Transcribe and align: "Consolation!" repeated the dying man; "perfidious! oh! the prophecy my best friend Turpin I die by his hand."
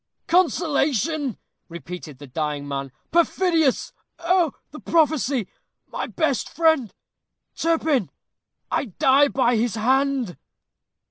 "Consolation!" 0.25 1.37
repeated 1.69 2.17
the 2.17 2.25
dying 2.25 2.67
man; 2.67 2.91
"perfidious! 3.11 3.93
oh! 4.17 4.51
the 4.71 4.79
prophecy 4.79 5.47
my 5.85 6.07
best 6.07 6.49
friend 6.49 6.91
Turpin 7.55 8.09
I 8.71 8.85
die 8.85 9.27
by 9.27 9.57
his 9.57 9.75
hand." 9.75 10.37